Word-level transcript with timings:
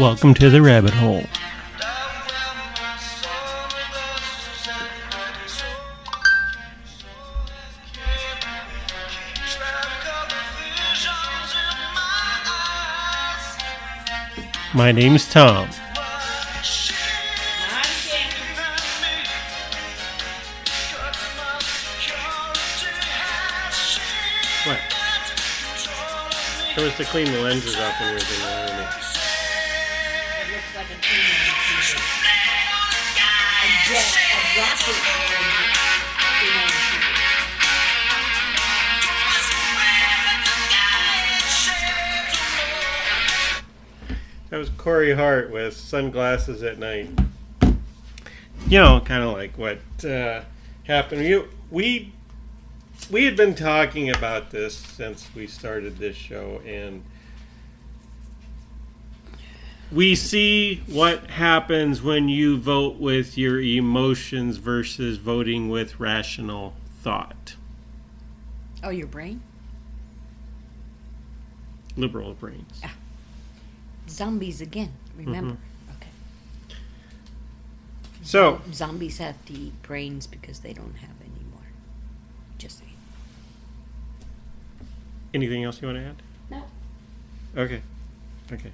Welcome 0.00 0.32
to 0.36 0.48
the 0.48 0.62
rabbit 0.62 0.94
hole. 0.94 1.24
My 14.72 14.90
name's 14.90 15.30
Tom. 15.30 15.68
What? 24.64 24.80
It 26.74 26.82
was 26.82 26.96
to 26.96 27.04
clean 27.04 27.30
the 27.30 27.42
lenses 27.42 27.76
off 27.76 28.00
when 28.00 28.08
you 28.08 28.14
were 28.14 28.20
in 28.20 28.76
the 28.78 29.09
That 44.50 44.58
was 44.58 44.68
Corey 44.76 45.12
Hart 45.12 45.50
with 45.50 45.76
sunglasses 45.76 46.62
at 46.62 46.78
night. 46.78 47.10
You 48.68 48.78
know, 48.78 49.00
kind 49.00 49.24
of 49.24 49.32
like 49.32 49.58
what 49.58 49.80
uh, 50.04 50.42
happened. 50.84 51.24
You, 51.24 51.48
we 51.72 52.12
we 53.10 53.24
had 53.24 53.36
been 53.36 53.56
talking 53.56 54.10
about 54.10 54.52
this 54.52 54.76
since 54.76 55.28
we 55.34 55.48
started 55.48 55.98
this 55.98 56.14
show, 56.14 56.60
and 56.64 57.02
we 59.92 60.14
see 60.14 60.82
what 60.86 61.30
happens 61.30 62.02
when 62.02 62.28
you 62.28 62.56
vote 62.58 62.96
with 62.96 63.36
your 63.36 63.60
emotions 63.60 64.56
versus 64.58 65.16
voting 65.16 65.68
with 65.68 65.98
rational 65.98 66.74
thought. 67.02 67.56
Oh, 68.82 68.90
your 68.90 69.06
brain? 69.06 69.42
Liberal 71.96 72.34
brains. 72.34 72.80
Zombies 74.08 74.60
again. 74.60 74.92
Remember? 75.16 75.54
Mm-hmm. 75.54 75.96
Okay. 75.96 76.76
So, 78.22 78.60
Zombies 78.72 79.18
have 79.18 79.36
the 79.46 79.70
brains 79.82 80.26
because 80.26 80.60
they 80.60 80.72
don't 80.72 80.94
have 80.96 81.10
any 81.20 81.44
more. 81.52 81.66
Just 82.58 82.78
saying. 82.78 82.90
anything 85.34 85.64
else 85.64 85.80
you 85.82 85.88
want 85.88 85.98
to 85.98 86.04
add? 86.04 86.22
No. 86.50 86.62
Okay. 87.60 87.82
Okay. 88.52 88.72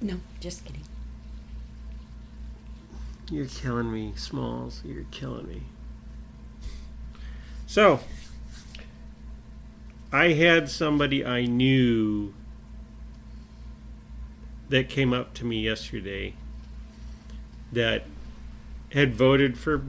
No, 0.00 0.20
just 0.40 0.64
kidding. 0.64 0.84
You're 3.30 3.46
killing 3.46 3.92
me, 3.92 4.12
Smalls. 4.16 4.82
You're 4.84 5.04
killing 5.10 5.46
me. 5.46 5.62
So, 7.66 8.00
I 10.12 10.32
had 10.32 10.68
somebody 10.68 11.24
I 11.24 11.44
knew 11.44 12.34
that 14.68 14.88
came 14.88 15.12
up 15.12 15.34
to 15.34 15.44
me 15.44 15.60
yesterday 15.60 16.34
that 17.72 18.04
had 18.92 19.14
voted 19.14 19.56
for 19.56 19.84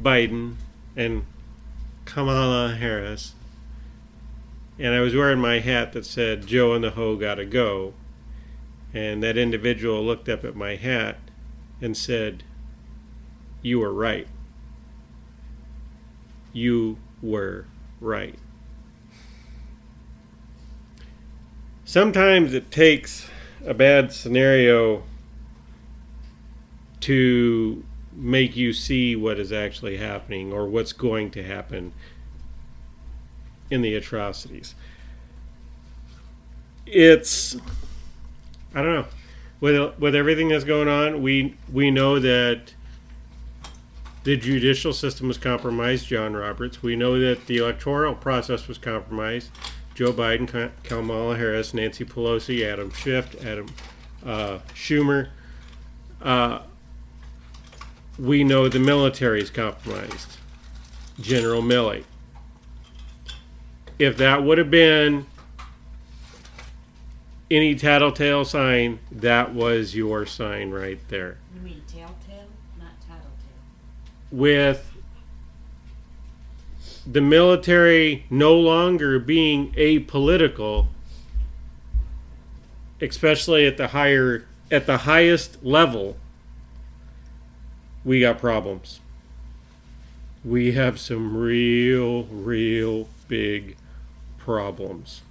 Biden 0.00 0.56
and 0.96 1.24
Kamala 2.04 2.74
Harris. 2.74 3.34
And 4.78 4.94
I 4.94 5.00
was 5.00 5.14
wearing 5.14 5.38
my 5.38 5.60
hat 5.60 5.92
that 5.92 6.04
said, 6.04 6.46
Joe 6.46 6.72
and 6.72 6.82
the 6.82 6.90
Ho 6.90 7.14
gotta 7.16 7.44
go. 7.44 7.94
And 8.94 9.22
that 9.22 9.36
individual 9.36 10.04
looked 10.04 10.28
up 10.28 10.44
at 10.44 10.54
my 10.54 10.76
hat 10.76 11.18
and 11.80 11.96
said, 11.96 12.44
You 13.62 13.80
were 13.80 13.92
right. 13.92 14.28
You 16.52 16.98
were 17.22 17.66
right. 18.00 18.38
Sometimes 21.84 22.54
it 22.54 22.70
takes 22.70 23.28
a 23.64 23.74
bad 23.74 24.12
scenario 24.12 25.02
to 27.00 27.84
make 28.12 28.56
you 28.56 28.72
see 28.72 29.16
what 29.16 29.38
is 29.38 29.52
actually 29.52 29.96
happening 29.96 30.52
or 30.52 30.66
what's 30.66 30.92
going 30.92 31.30
to 31.30 31.42
happen 31.42 31.92
in 33.70 33.82
the 33.82 33.94
atrocities. 33.94 34.74
It's 36.86 37.56
I 38.74 38.82
don't 38.82 38.94
know. 38.94 39.06
With 39.60 39.98
with 39.98 40.14
everything 40.14 40.48
that's 40.48 40.64
going 40.64 40.88
on, 40.88 41.22
we 41.22 41.56
we 41.72 41.90
know 41.90 42.18
that 42.18 42.74
the 44.24 44.36
judicial 44.36 44.92
system 44.92 45.28
was 45.28 45.38
compromised. 45.38 46.06
John 46.06 46.34
Roberts. 46.34 46.82
We 46.82 46.96
know 46.96 47.18
that 47.20 47.46
the 47.46 47.58
electoral 47.58 48.14
process 48.14 48.68
was 48.68 48.78
compromised. 48.78 49.50
Joe 49.94 50.12
Biden, 50.12 50.48
Ka- 50.48 50.70
Kamala 50.84 51.36
Harris, 51.36 51.74
Nancy 51.74 52.04
Pelosi, 52.04 52.64
Adam 52.64 52.90
Schiff, 52.92 53.44
Adam 53.44 53.66
uh, 54.24 54.58
Schumer. 54.74 55.28
Uh, 56.20 56.60
we 58.18 58.44
know 58.44 58.68
the 58.68 58.78
military 58.78 59.42
is 59.42 59.50
compromised. 59.50 60.38
General 61.20 61.62
Milley. 61.62 62.04
If 63.98 64.16
that 64.16 64.42
would 64.42 64.58
have 64.58 64.70
been 64.70 65.26
any 67.52 67.74
tattletale 67.74 68.44
sign, 68.44 68.98
that 69.10 69.54
was 69.54 69.94
your 69.94 70.24
sign 70.24 70.70
right 70.70 70.98
there. 71.08 71.36
You 71.54 71.60
mean 71.60 71.82
telltale, 71.86 72.48
not 72.78 72.92
tattletale? 73.00 73.28
With 74.30 74.90
the 77.06 77.20
military 77.20 78.24
no 78.30 78.54
longer 78.54 79.18
being 79.18 79.72
apolitical, 79.72 80.86
especially 83.00 83.66
at 83.66 83.76
the 83.76 83.88
higher 83.88 84.46
at 84.70 84.86
the 84.86 84.98
highest 84.98 85.62
level, 85.62 86.16
we 88.04 88.20
got 88.20 88.38
problems. 88.38 89.00
We 90.44 90.72
have 90.72 90.98
some 90.98 91.36
real, 91.36 92.24
real 92.24 93.08
big 93.28 93.76
problems. 94.38 95.22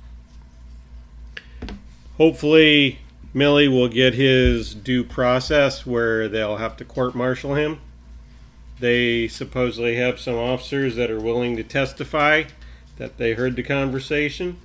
Hopefully, 2.21 2.99
Milley 3.33 3.67
will 3.67 3.87
get 3.87 4.13
his 4.13 4.75
due 4.75 5.03
process 5.03 5.87
where 5.87 6.29
they'll 6.29 6.57
have 6.57 6.77
to 6.77 6.85
court 6.85 7.15
martial 7.15 7.55
him. 7.55 7.79
They 8.79 9.27
supposedly 9.27 9.95
have 9.95 10.19
some 10.19 10.35
officers 10.35 10.95
that 10.97 11.09
are 11.09 11.19
willing 11.19 11.55
to 11.57 11.63
testify 11.63 12.43
that 12.97 13.17
they 13.17 13.33
heard 13.33 13.55
the 13.55 13.63
conversation. 13.63 14.59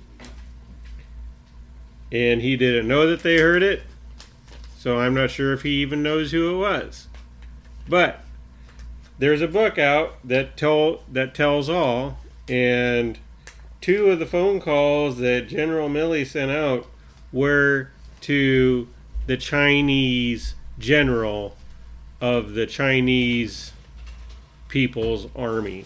And 2.11 2.43
he 2.43 2.55
didn't 2.57 2.87
know 2.87 3.07
that 3.07 3.23
they 3.23 3.39
heard 3.39 3.63
it. 3.63 3.81
So 4.77 4.99
I'm 4.99 5.15
not 5.15 5.31
sure 5.31 5.51
if 5.51 5.63
he 5.63 5.81
even 5.81 6.03
knows 6.03 6.29
who 6.29 6.53
it 6.53 6.59
was. 6.59 7.07
But 7.89 8.23
there's 9.17 9.41
a 9.41 9.47
book 9.47 9.79
out 9.79 10.17
that 10.23 10.57
tell 10.57 11.01
that 11.11 11.33
tells 11.33 11.69
all 11.69 12.19
and 12.47 13.17
two 13.81 14.11
of 14.11 14.19
the 14.19 14.27
phone 14.27 14.59
calls 14.59 15.17
that 15.17 15.47
General 15.47 15.89
Milley 15.89 16.23
sent 16.23 16.51
out 16.51 16.85
were 17.31 17.89
to 18.21 18.87
the 19.25 19.37
Chinese 19.37 20.55
general 20.79 21.55
of 22.21 22.53
the 22.53 22.65
Chinese 22.65 23.73
People's 24.67 25.27
Army. 25.35 25.85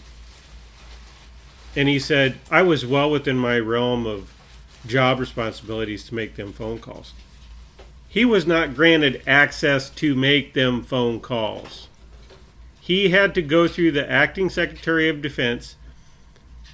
And 1.74 1.88
he 1.88 1.98
said, 1.98 2.38
I 2.50 2.62
was 2.62 2.84
well 2.84 3.10
within 3.10 3.38
my 3.38 3.58
realm 3.58 4.06
of 4.06 4.32
job 4.86 5.18
responsibilities 5.20 6.04
to 6.04 6.14
make 6.14 6.36
them 6.36 6.52
phone 6.52 6.78
calls. 6.78 7.12
He 8.08 8.24
was 8.24 8.46
not 8.46 8.74
granted 8.74 9.22
access 9.26 9.88
to 9.90 10.14
make 10.14 10.52
them 10.52 10.82
phone 10.82 11.20
calls. 11.20 11.88
He 12.80 13.08
had 13.08 13.34
to 13.36 13.42
go 13.42 13.68
through 13.68 13.92
the 13.92 14.10
acting 14.10 14.50
Secretary 14.50 15.08
of 15.08 15.22
Defense, 15.22 15.76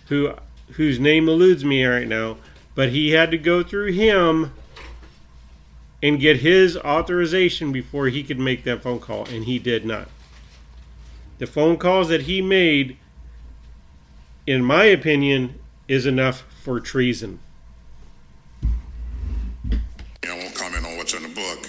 who 0.09 0.35
whose 0.73 0.99
name 0.99 1.29
eludes 1.29 1.65
me 1.65 1.85
right 1.85 2.09
now, 2.09 2.39
but 2.79 2.91
he 2.91 3.11
had 3.11 3.33
to 3.33 3.37
go 3.37 3.61
through 3.65 3.91
him 3.91 4.53
and 6.01 6.21
get 6.21 6.37
his 6.37 6.77
authorization 6.77 7.73
before 7.73 8.07
he 8.07 8.23
could 8.23 8.39
make 8.39 8.63
that 8.63 8.81
phone 8.81 9.01
call, 9.01 9.27
and 9.31 9.47
he 9.47 9.59
did 9.59 9.85
not. 9.85 10.09
The 11.39 11.49
phone 11.49 11.77
calls 11.77 12.07
that 12.07 12.23
he 12.23 12.41
made, 12.41 12.97
in 14.47 14.63
my 14.63 14.85
opinion, 14.85 15.59
is 15.89 16.07
enough 16.07 16.45
for 16.63 16.79
treason. 16.79 17.41
I 18.63 18.69
won't 20.29 20.55
comment 20.55 20.87
on 20.87 20.97
what's 20.99 21.15
in 21.15 21.25
the 21.25 21.29
book. 21.31 21.67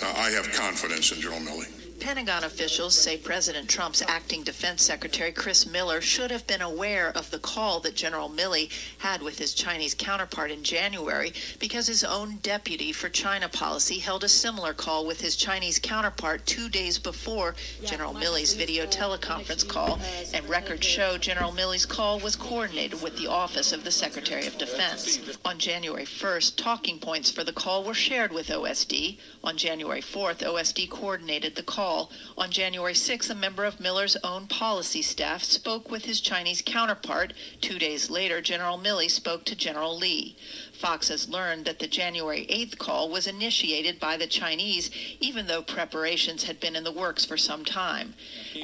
I 0.00 0.30
have 0.30 0.48
confidence 0.52 1.10
in 1.10 1.20
General 1.20 1.40
Milley. 1.40 1.81
Pentagon 2.02 2.42
officials 2.42 2.98
say 2.98 3.16
President 3.16 3.68
Trump's 3.68 4.02
acting 4.08 4.42
defense 4.42 4.82
secretary 4.82 5.30
Chris 5.30 5.68
Miller 5.68 6.00
should 6.00 6.32
have 6.32 6.44
been 6.48 6.60
aware 6.60 7.10
of 7.16 7.30
the 7.30 7.38
call 7.38 7.78
that 7.78 7.94
General 7.94 8.28
Milley 8.28 8.70
had 8.98 9.22
with 9.22 9.38
his 9.38 9.54
Chinese 9.54 9.94
counterpart 9.94 10.50
in 10.50 10.64
January 10.64 11.32
because 11.60 11.86
his 11.86 12.02
own 12.02 12.38
deputy 12.42 12.90
for 12.90 13.08
China 13.08 13.48
policy 13.48 14.00
held 14.00 14.24
a 14.24 14.28
similar 14.28 14.74
call 14.74 15.06
with 15.06 15.20
his 15.20 15.36
Chinese 15.36 15.78
counterpart 15.78 16.44
two 16.44 16.68
days 16.68 16.98
before 16.98 17.54
General 17.84 18.12
Milley's 18.14 18.54
video 18.54 18.84
teleconference 18.84 19.66
call, 19.66 20.00
and 20.34 20.48
records 20.48 20.84
show 20.84 21.16
General 21.16 21.52
Milley's 21.52 21.86
call 21.86 22.18
was 22.18 22.34
coordinated 22.34 23.00
with 23.00 23.16
the 23.16 23.28
Office 23.28 23.72
of 23.72 23.84
the 23.84 23.92
Secretary 23.92 24.48
of 24.48 24.58
Defense. 24.58 25.38
On 25.44 25.56
January 25.56 26.04
1st, 26.04 26.56
talking 26.56 26.98
points 26.98 27.30
for 27.30 27.44
the 27.44 27.52
call 27.52 27.84
were 27.84 27.94
shared 27.94 28.32
with 28.32 28.48
OSD. 28.48 29.18
On 29.44 29.56
January 29.56 30.02
4th, 30.02 30.38
OSD 30.38 30.90
coordinated 30.90 31.54
the 31.54 31.62
call. 31.62 31.91
On 32.38 32.50
January 32.50 32.94
6th, 32.94 33.30
a 33.30 33.34
member 33.34 33.64
of 33.64 33.78
Miller's 33.78 34.16
own 34.24 34.46
policy 34.46 35.02
staff 35.02 35.42
spoke 35.42 35.90
with 35.90 36.06
his 36.06 36.20
Chinese 36.20 36.62
counterpart. 36.64 37.32
Two 37.60 37.78
days 37.78 38.08
later, 38.10 38.40
General 38.40 38.78
Milley 38.78 39.10
spoke 39.10 39.44
to 39.44 39.54
General 39.54 39.96
Lee. 39.96 40.36
Fox 40.72 41.08
has 41.08 41.28
learned 41.28 41.64
that 41.64 41.78
the 41.78 41.86
January 41.86 42.44
8th 42.50 42.78
call 42.78 43.08
was 43.08 43.28
initiated 43.28 44.00
by 44.00 44.16
the 44.16 44.26
Chinese, 44.26 44.90
even 45.20 45.46
though 45.46 45.62
preparations 45.62 46.44
had 46.44 46.58
been 46.58 46.74
in 46.74 46.82
the 46.82 46.90
works 46.90 47.24
for 47.24 47.36
some 47.36 47.64
time. 47.64 48.14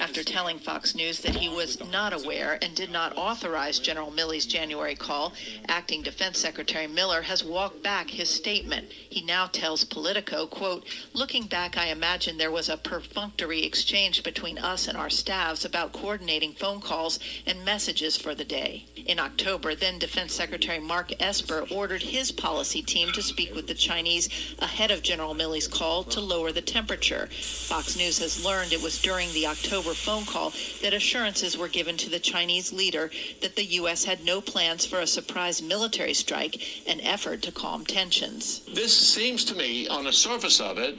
After 0.01 0.25
telling 0.25 0.59
Fox 0.59 0.97
News 0.97 1.21
that 1.21 1.37
he 1.37 1.49
was 1.49 1.79
not 1.93 2.13
aware 2.13 2.59
and 2.61 2.75
did 2.75 2.91
not 2.91 3.17
authorize 3.17 3.79
General 3.79 4.11
Milley's 4.11 4.47
January 4.47 4.97
call, 4.97 5.33
Acting 5.69 6.03
Defense 6.03 6.39
Secretary 6.39 6.89
Miller 6.89 7.23
has 7.23 7.45
walked 7.45 7.83
back 7.85 8.11
his 8.11 8.29
statement. 8.29 8.91
He 8.91 9.25
now 9.25 9.47
tells 9.47 9.85
Politico, 9.85 10.47
quote, 10.47 10.87
looking 11.13 11.47
back, 11.47 11.77
I 11.77 11.87
imagine 11.87 12.37
there 12.37 12.51
was 12.51 12.69
a 12.69 12.77
perfunctory 13.19 13.65
exchange 13.65 14.23
between 14.23 14.59
us 14.59 14.87
and 14.87 14.97
our 14.97 15.11
staffs 15.11 15.65
about 15.65 15.93
coordinating 15.93 16.53
phone 16.53 16.81
calls 16.81 17.19
and 17.49 17.65
messages 17.65 18.17
for 18.17 18.33
the 18.33 18.45
day. 18.45 18.87
In 19.07 19.19
October, 19.19 19.75
then 19.75 19.99
Defense 19.99 20.33
Secretary 20.33 20.79
Mark 20.79 21.13
Esper 21.19 21.67
ordered 21.69 22.03
his 22.03 22.31
policy 22.31 22.81
team 22.81 23.11
to 23.11 23.21
speak 23.21 23.57
with 23.57 23.67
the 23.67 23.75
Chinese 23.75 24.29
ahead 24.61 24.93
of 24.93 25.03
General 25.03 25.35
Milley's 25.35 25.67
call 25.67 26.05
to 26.05 26.21
lower 26.21 26.53
the 26.53 26.61
temperature. 26.61 27.27
Fox 27.33 27.97
News 27.97 28.21
has 28.21 28.45
learned 28.45 28.73
it 28.73 28.81
was 28.81 29.03
during 29.03 29.33
the 29.33 29.49
October 29.49 29.95
phone 29.95 30.25
call 30.25 30.53
that 30.81 30.95
assurances 30.95 31.59
were 31.59 31.67
given 31.67 31.97
to 31.97 32.09
the 32.09 32.21
Chinese 32.21 32.73
leader 32.73 33.11
that 33.43 33.57
the 33.57 33.65
U.S. 33.65 34.05
had 34.05 34.25
no 34.25 34.41
plans 34.41 34.87
for 34.87 35.01
a 35.01 35.09
surprise 35.09 35.61
military 35.61 36.15
strike, 36.15 36.63
an 36.87 37.01
effort 37.01 37.43
to 37.43 37.51
calm 37.51 37.85
tensions. 37.85 38.61
This 38.73 38.97
seems 38.97 39.45
to 39.47 39.57
me, 39.57 39.89
on 39.89 40.05
the 40.05 40.13
surface 40.13 40.61
of 40.61 40.79
it, 40.79 40.95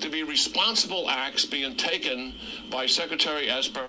to 0.00 0.10
be 0.10 0.22
responsible 0.22 1.08
acts 1.08 1.44
being 1.44 1.76
taken 1.76 2.34
by 2.70 2.86
Secretary 2.86 3.48
Esper. 3.48 3.88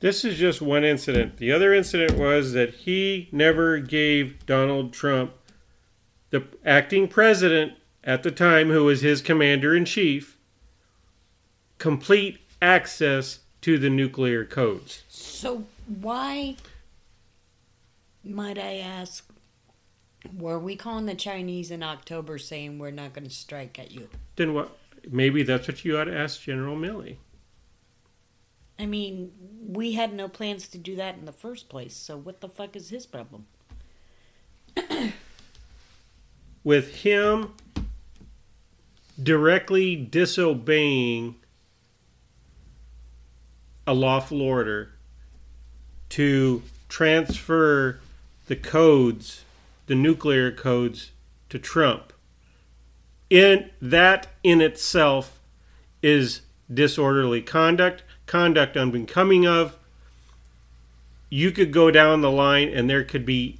This 0.00 0.24
is 0.24 0.36
just 0.38 0.60
one 0.60 0.84
incident. 0.84 1.38
The 1.38 1.52
other 1.52 1.72
incident 1.72 2.18
was 2.18 2.52
that 2.52 2.74
he 2.74 3.28
never 3.32 3.78
gave 3.78 4.44
Donald 4.44 4.92
Trump 4.92 5.32
the 6.30 6.44
acting 6.64 7.08
president 7.08 7.74
at 8.04 8.22
the 8.22 8.30
time, 8.30 8.70
who 8.70 8.84
was 8.84 9.00
his 9.00 9.22
commander 9.22 9.74
in 9.74 9.84
chief, 9.84 10.36
complete 11.78 12.38
access 12.60 13.40
to 13.62 13.78
the 13.78 13.90
nuclear 13.90 14.44
codes. 14.44 15.02
So 15.08 15.64
why, 15.86 16.56
might 18.22 18.58
I 18.58 18.76
ask, 18.76 19.26
were 20.36 20.58
we 20.58 20.76
calling 20.76 21.06
the 21.06 21.14
Chinese 21.14 21.70
in 21.70 21.82
October 21.82 22.38
saying 22.38 22.78
we're 22.78 22.90
not 22.90 23.12
going 23.12 23.24
to 23.26 23.34
strike 23.34 23.78
at 23.78 23.92
you? 23.92 24.08
Then 24.36 24.54
what? 24.54 24.76
Maybe 25.08 25.42
that's 25.42 25.68
what 25.68 25.84
you 25.84 25.98
ought 25.98 26.04
to 26.04 26.16
ask 26.16 26.42
General 26.42 26.76
Milley. 26.76 27.16
I 28.78 28.86
mean, 28.86 29.32
we 29.66 29.92
had 29.92 30.12
no 30.12 30.28
plans 30.28 30.68
to 30.68 30.78
do 30.78 30.96
that 30.96 31.16
in 31.16 31.24
the 31.24 31.32
first 31.32 31.68
place, 31.68 31.94
so 31.94 32.16
what 32.16 32.40
the 32.40 32.48
fuck 32.48 32.76
is 32.76 32.90
his 32.90 33.06
problem? 33.06 33.46
with 36.64 36.96
him 36.96 37.52
directly 39.22 39.96
disobeying 39.96 41.36
a 43.86 43.94
lawful 43.94 44.42
order 44.42 44.90
to 46.08 46.62
transfer 46.88 48.00
the 48.46 48.56
codes, 48.56 49.44
the 49.86 49.94
nuclear 49.94 50.50
codes, 50.50 51.12
to 51.48 51.58
Trump. 51.58 52.12
In 53.28 53.70
that 53.80 54.28
in 54.42 54.60
itself 54.60 55.40
is 56.02 56.42
disorderly 56.72 57.42
conduct, 57.42 58.02
conduct 58.26 58.76
unbecoming 58.76 59.46
of. 59.46 59.76
You 61.28 61.50
could 61.50 61.72
go 61.72 61.90
down 61.90 62.20
the 62.20 62.30
line 62.30 62.68
and 62.68 62.88
there 62.88 63.02
could 63.02 63.26
be 63.26 63.58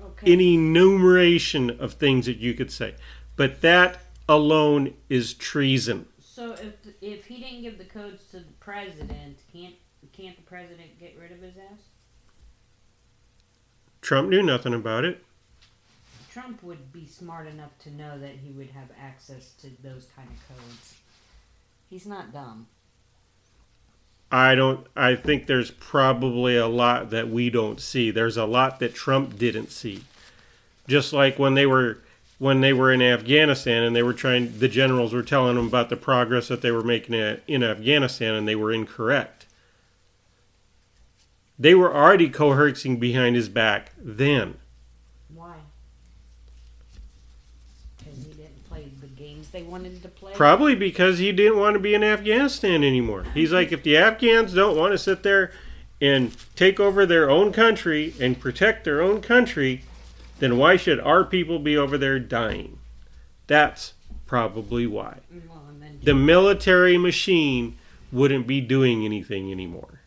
okay. 0.00 0.32
an 0.32 0.40
enumeration 0.40 1.70
of 1.70 1.94
things 1.94 2.26
that 2.26 2.38
you 2.38 2.54
could 2.54 2.72
say. 2.72 2.94
But 3.36 3.60
that 3.60 3.98
alone 4.28 4.94
is 5.08 5.34
treason. 5.34 6.06
So 6.20 6.52
if 6.54 6.74
if 7.00 7.26
he 7.26 7.40
didn't 7.40 7.62
give 7.62 7.78
the 7.78 7.84
codes 7.84 8.24
to 8.32 8.38
the 8.38 8.52
president, 8.58 9.38
can't 9.52 9.74
can't 10.12 10.36
the 10.36 10.42
president 10.42 10.98
get 10.98 11.16
rid 11.20 11.30
of 11.30 11.40
his 11.40 11.56
ass? 11.56 11.78
Trump 14.00 14.28
knew 14.28 14.42
nothing 14.42 14.74
about 14.74 15.04
it. 15.04 15.24
Trump 16.34 16.64
would 16.64 16.92
be 16.92 17.06
smart 17.06 17.46
enough 17.46 17.78
to 17.78 17.94
know 17.94 18.18
that 18.18 18.32
he 18.42 18.50
would 18.50 18.70
have 18.70 18.88
access 19.00 19.52
to 19.52 19.68
those 19.84 20.08
kind 20.16 20.28
of 20.28 20.56
codes. 20.56 20.94
He's 21.88 22.06
not 22.06 22.32
dumb. 22.32 22.66
I 24.32 24.56
don't 24.56 24.84
I 24.96 25.14
think 25.14 25.46
there's 25.46 25.70
probably 25.70 26.56
a 26.56 26.66
lot 26.66 27.10
that 27.10 27.30
we 27.30 27.50
don't 27.50 27.80
see. 27.80 28.10
There's 28.10 28.36
a 28.36 28.46
lot 28.46 28.80
that 28.80 28.96
Trump 28.96 29.38
didn't 29.38 29.70
see. 29.70 30.02
Just 30.88 31.12
like 31.12 31.38
when 31.38 31.54
they 31.54 31.66
were 31.66 31.98
when 32.40 32.62
they 32.62 32.72
were 32.72 32.92
in 32.92 33.00
Afghanistan 33.00 33.84
and 33.84 33.94
they 33.94 34.02
were 34.02 34.12
trying 34.12 34.58
the 34.58 34.66
generals 34.66 35.12
were 35.12 35.22
telling 35.22 35.54
them 35.54 35.68
about 35.68 35.88
the 35.88 35.96
progress 35.96 36.48
that 36.48 36.62
they 36.62 36.72
were 36.72 36.82
making 36.82 37.14
in 37.46 37.62
Afghanistan 37.62 38.34
and 38.34 38.48
they 38.48 38.56
were 38.56 38.72
incorrect. 38.72 39.46
They 41.60 41.76
were 41.76 41.94
already 41.94 42.28
coercing 42.28 42.96
behind 42.96 43.36
his 43.36 43.48
back 43.48 43.92
then. 43.96 44.56
They 49.54 49.62
wanted 49.62 50.02
to 50.02 50.08
play? 50.08 50.34
Probably 50.34 50.74
because 50.74 51.18
he 51.18 51.32
didn't 51.32 51.58
want 51.58 51.74
to 51.74 51.80
be 51.80 51.94
in 51.94 52.04
Afghanistan 52.04 52.84
anymore. 52.84 53.24
He's 53.32 53.52
like, 53.52 53.72
if 53.72 53.82
the 53.82 53.96
Afghans 53.96 54.52
don't 54.52 54.76
want 54.76 54.92
to 54.92 54.98
sit 54.98 55.22
there 55.22 55.52
and 56.02 56.36
take 56.56 56.78
over 56.78 57.06
their 57.06 57.30
own 57.30 57.52
country 57.52 58.12
and 58.20 58.38
protect 58.38 58.84
their 58.84 59.00
own 59.00 59.22
country, 59.22 59.82
then 60.40 60.58
why 60.58 60.76
should 60.76 61.00
our 61.00 61.24
people 61.24 61.58
be 61.58 61.76
over 61.76 61.96
there 61.96 62.18
dying? 62.18 62.78
That's 63.46 63.94
probably 64.26 64.86
why. 64.86 65.20
Well, 65.48 65.62
the 66.02 66.14
military 66.14 66.98
machine 66.98 67.78
wouldn't 68.12 68.46
be 68.46 68.60
doing 68.60 69.04
anything 69.04 69.50
anymore. 69.50 70.00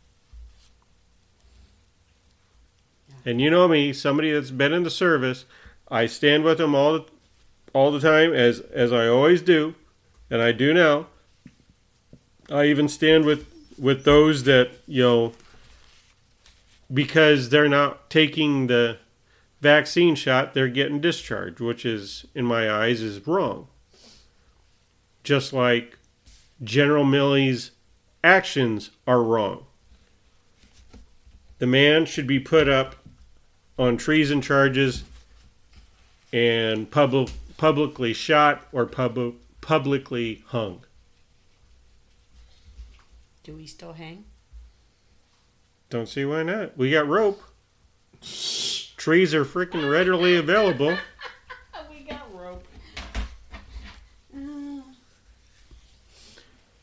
And 3.26 3.42
you 3.42 3.50
know 3.50 3.68
me, 3.68 3.92
somebody 3.94 4.32
that's 4.32 4.52
been 4.52 4.74
in 4.74 4.84
the 4.84 4.90
service, 4.90 5.46
I 5.90 6.06
stand 6.06 6.44
with 6.44 6.60
them 6.60 6.76
all 6.76 6.94
the 6.94 7.06
all 7.78 7.92
the 7.92 8.00
time, 8.00 8.34
as 8.34 8.60
as 8.74 8.92
I 8.92 9.08
always 9.08 9.40
do, 9.44 9.76
and 10.32 10.42
I 10.42 10.52
do 10.52 10.74
now. 10.74 11.06
I 12.50 12.66
even 12.66 12.88
stand 12.90 13.24
with 13.24 13.46
with 13.78 14.04
those 14.04 14.46
that 14.46 14.72
you 14.88 15.04
know 15.04 15.34
because 16.92 17.50
they're 17.50 17.70
not 17.70 18.10
taking 18.10 18.66
the 18.66 18.98
vaccine 19.62 20.16
shot, 20.16 20.56
they're 20.56 20.68
getting 20.68 21.00
discharged, 21.00 21.60
which 21.60 21.86
is 21.86 22.26
in 22.34 22.46
my 22.46 22.68
eyes 22.68 23.04
is 23.04 23.28
wrong. 23.28 23.68
Just 25.24 25.54
like 25.54 26.00
General 26.64 27.04
Milley's 27.04 27.72
actions 28.24 28.90
are 29.06 29.22
wrong. 29.22 29.68
The 31.60 31.68
man 31.68 32.08
should 32.08 32.26
be 32.26 32.40
put 32.40 32.68
up 32.68 32.96
on 33.78 33.98
treason 33.98 34.42
charges 34.42 35.04
and 36.34 36.90
public 36.90 37.30
publicly 37.58 38.14
shot 38.14 38.66
or 38.72 38.86
pub- 38.86 39.36
publicly 39.62 40.44
hung. 40.48 40.84
Do 43.44 43.54
we 43.54 43.66
still 43.66 43.94
hang? 43.94 44.26
Don't 45.90 46.08
see 46.08 46.26
why 46.26 46.44
not. 46.44 46.78
We 46.78 46.92
got 46.92 47.08
rope. 47.08 47.42
Trees 48.22 49.34
are 49.34 49.46
freaking 49.46 49.90
readily 49.90 50.36
available. 50.36 50.98
we 51.90 52.04
got 52.04 52.34
rope. 52.34 52.66
Uh, 54.36 54.82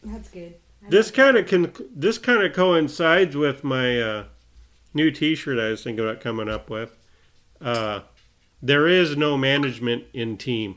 that's 0.04 0.28
good. 0.30 0.54
this 0.88 1.10
kind 1.10 1.36
of 1.36 1.46
can. 1.46 1.72
This 1.94 2.18
kind 2.18 2.42
of 2.42 2.54
coincides 2.54 3.36
with 3.36 3.62
my 3.62 4.00
uh, 4.00 4.24
new 4.94 5.10
T-shirt 5.10 5.58
I 5.58 5.68
was 5.70 5.84
thinking 5.84 6.04
about 6.04 6.20
coming 6.22 6.48
up 6.48 6.70
with. 6.70 6.96
Uh, 7.60 8.00
there 8.64 8.88
is 8.88 9.14
no 9.14 9.36
management 9.36 10.04
in 10.14 10.38
team. 10.38 10.76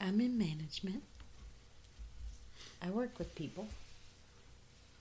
I'm 0.00 0.20
in 0.20 0.38
management. 0.38 1.02
I 2.80 2.90
work 2.90 3.18
with 3.18 3.34
people. 3.34 3.66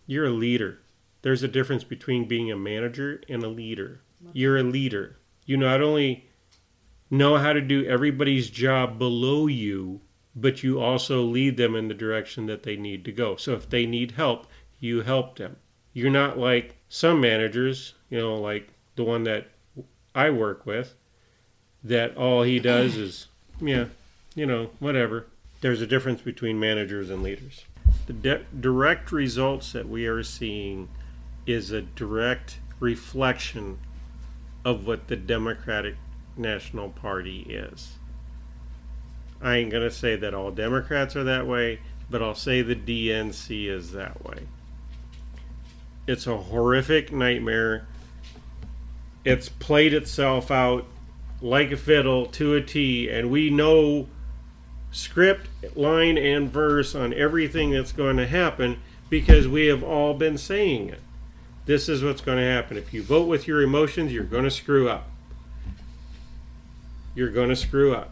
You're 0.08 0.26
a 0.26 0.32
leader. 0.32 0.80
There's 1.22 1.44
a 1.44 1.48
difference 1.48 1.84
between 1.84 2.28
being 2.28 2.52
a 2.52 2.58
manager 2.58 3.22
and 3.30 3.44
a 3.44 3.48
leader. 3.48 4.00
You're 4.34 4.58
a 4.58 4.64
leader. 4.64 5.18
You 5.46 5.58
not 5.58 5.82
only 5.82 6.26
know 7.12 7.38
how 7.38 7.54
to 7.54 7.62
do 7.62 7.86
everybody's 7.86 8.50
job 8.50 8.98
below 8.98 9.46
you, 9.46 10.02
but 10.36 10.64
you 10.64 10.82
also 10.82 11.22
lead 11.22 11.56
them 11.56 11.76
in 11.76 11.88
the 11.88 11.94
direction 11.94 12.48
that 12.48 12.64
they 12.64 12.76
need 12.76 13.06
to 13.06 13.12
go. 13.12 13.36
So 13.36 13.54
if 13.54 13.70
they 13.70 13.86
need 13.86 14.14
help, 14.14 14.48
you 14.80 15.02
help 15.02 15.38
them. 15.38 15.58
You're 15.98 16.12
not 16.12 16.38
like 16.38 16.76
some 16.90 17.20
managers, 17.20 17.96
you 18.12 18.20
know, 18.20 18.36
like 18.36 18.68
the 18.98 19.04
one 19.04 19.24
that 19.24 19.48
I 20.14 20.30
work 20.30 20.64
with, 20.64 20.94
that 21.84 22.16
all 22.16 22.44
he 22.44 22.60
does 22.60 22.96
is, 22.96 23.28
yeah, 23.60 23.86
you 24.36 24.46
know, 24.46 24.70
whatever. 24.78 25.26
There's 25.62 25.82
a 25.82 25.88
difference 25.88 26.22
between 26.22 26.60
managers 26.60 27.10
and 27.10 27.24
leaders. 27.24 27.66
The 28.06 28.14
de- 28.14 28.46
direct 28.60 29.12
results 29.12 29.72
that 29.72 29.90
we 29.90 30.06
are 30.06 30.22
seeing 30.22 30.88
is 31.48 31.72
a 31.72 31.82
direct 31.82 32.60
reflection 32.80 33.80
of 34.64 34.86
what 34.86 35.08
the 35.08 35.16
Democratic 35.16 35.96
National 36.38 36.90
Party 36.90 37.40
is. 37.50 37.94
I 39.42 39.56
ain't 39.56 39.72
going 39.72 39.82
to 39.82 39.90
say 39.90 40.16
that 40.16 40.36
all 40.36 40.52
Democrats 40.52 41.16
are 41.16 41.24
that 41.24 41.48
way, 41.48 41.80
but 42.08 42.22
I'll 42.22 42.36
say 42.36 42.62
the 42.62 42.76
DNC 42.76 43.66
is 43.66 43.94
that 43.94 44.24
way. 44.24 44.46
It's 46.08 46.26
a 46.26 46.38
horrific 46.38 47.12
nightmare. 47.12 47.86
It's 49.26 49.50
played 49.50 49.94
itself 49.94 50.50
out 50.50 50.86
like 51.42 51.72
a 51.72 51.78
fiddle 51.78 52.26
to 52.28 52.56
a 52.56 52.62
T, 52.62 53.10
and 53.10 53.30
we 53.30 53.50
know 53.50 54.08
script, 54.90 55.50
line, 55.76 56.18
and 56.18 56.52
verse 56.52 56.96
on 56.96 57.14
everything 57.14 57.72
that's 57.72 57.92
going 57.92 58.18
to 58.18 58.26
happen 58.26 58.80
because 59.10 59.48
we 59.48 59.68
have 59.68 59.84
all 59.84 60.14
been 60.14 60.38
saying 60.38 60.90
it. 60.90 61.02
This 61.66 61.90
is 61.90 62.04
what's 62.04 62.22
going 62.22 62.38
to 62.38 62.44
happen. 62.44 62.78
If 62.78 62.94
you 62.94 63.04
vote 63.04 63.28
with 63.28 63.46
your 63.46 63.62
emotions, 63.62 64.14
you're 64.14 64.24
going 64.24 64.46
to 64.46 64.52
screw 64.52 64.88
up. 64.88 65.10
You're 67.14 67.32
going 67.32 67.50
to 67.50 67.56
screw 67.56 67.94
up. 67.94 68.12